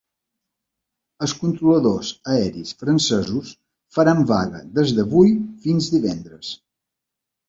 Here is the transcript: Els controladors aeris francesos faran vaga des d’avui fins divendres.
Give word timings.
Els 1.25 1.33
controladors 1.41 2.07
aeris 2.35 2.71
francesos 2.79 3.51
faran 3.97 4.23
vaga 4.31 4.63
des 4.79 4.95
d’avui 5.01 5.35
fins 5.67 5.91
divendres. 5.97 6.51